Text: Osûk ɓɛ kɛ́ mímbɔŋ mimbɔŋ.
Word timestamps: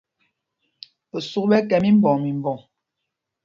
Osûk 1.15 1.45
ɓɛ 1.49 1.57
kɛ́ 1.69 1.79
mímbɔŋ 1.83 2.15
mimbɔŋ. 2.23 2.57